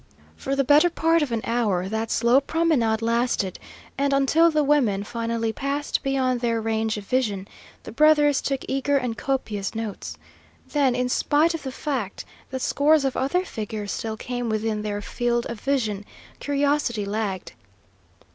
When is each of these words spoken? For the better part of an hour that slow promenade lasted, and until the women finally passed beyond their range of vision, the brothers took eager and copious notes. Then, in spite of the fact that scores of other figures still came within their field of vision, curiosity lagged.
For 0.35 0.55
the 0.55 0.63
better 0.63 0.89
part 0.89 1.21
of 1.21 1.31
an 1.31 1.41
hour 1.43 1.87
that 1.87 2.09
slow 2.09 2.41
promenade 2.41 3.03
lasted, 3.03 3.59
and 3.99 4.13
until 4.13 4.49
the 4.49 4.63
women 4.63 5.03
finally 5.03 5.53
passed 5.53 6.01
beyond 6.01 6.41
their 6.41 6.59
range 6.59 6.97
of 6.97 7.05
vision, 7.05 7.47
the 7.83 7.91
brothers 7.91 8.41
took 8.41 8.65
eager 8.67 8.97
and 8.97 9.15
copious 9.15 9.75
notes. 9.75 10.17
Then, 10.67 10.95
in 10.95 11.07
spite 11.07 11.53
of 11.53 11.61
the 11.61 11.71
fact 11.71 12.25
that 12.49 12.63
scores 12.63 13.05
of 13.05 13.15
other 13.15 13.45
figures 13.45 13.91
still 13.91 14.17
came 14.17 14.49
within 14.49 14.81
their 14.81 15.03
field 15.03 15.45
of 15.45 15.59
vision, 15.59 16.03
curiosity 16.39 17.05
lagged. 17.05 17.51